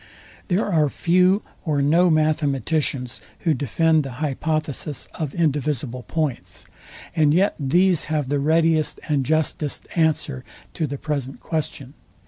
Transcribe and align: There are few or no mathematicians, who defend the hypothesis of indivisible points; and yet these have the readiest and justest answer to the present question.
There 0.47 0.65
are 0.65 0.89
few 0.89 1.43
or 1.63 1.79
no 1.79 2.09
mathematicians, 2.09 3.21
who 3.41 3.53
defend 3.53 4.01
the 4.03 4.13
hypothesis 4.13 5.07
of 5.13 5.35
indivisible 5.35 6.01
points; 6.07 6.65
and 7.15 7.35
yet 7.35 7.53
these 7.59 8.05
have 8.05 8.27
the 8.27 8.39
readiest 8.39 8.99
and 9.09 9.23
justest 9.23 9.87
answer 9.95 10.43
to 10.73 10.87
the 10.87 10.97
present 10.97 11.39
question. 11.39 11.93